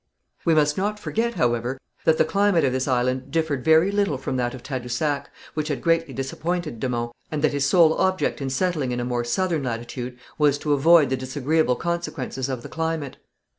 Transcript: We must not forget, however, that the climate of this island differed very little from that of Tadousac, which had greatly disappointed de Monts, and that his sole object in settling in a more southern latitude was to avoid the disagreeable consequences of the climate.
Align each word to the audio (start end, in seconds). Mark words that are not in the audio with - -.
We 0.45 0.55
must 0.55 0.77
not 0.79 0.99
forget, 0.99 1.35
however, 1.35 1.77
that 2.05 2.17
the 2.17 2.25
climate 2.25 2.63
of 2.63 2.73
this 2.73 2.87
island 2.87 3.29
differed 3.29 3.63
very 3.63 3.91
little 3.91 4.17
from 4.17 4.35
that 4.37 4.55
of 4.55 4.63
Tadousac, 4.63 5.29
which 5.53 5.67
had 5.67 5.83
greatly 5.83 6.11
disappointed 6.11 6.79
de 6.79 6.89
Monts, 6.89 7.13
and 7.29 7.43
that 7.43 7.53
his 7.53 7.67
sole 7.69 7.93
object 7.93 8.41
in 8.41 8.49
settling 8.49 8.91
in 8.91 8.99
a 8.99 9.05
more 9.05 9.23
southern 9.23 9.61
latitude 9.61 10.17
was 10.39 10.57
to 10.57 10.73
avoid 10.73 11.11
the 11.11 11.17
disagreeable 11.17 11.75
consequences 11.75 12.49
of 12.49 12.63
the 12.63 12.67
climate. 12.67 13.17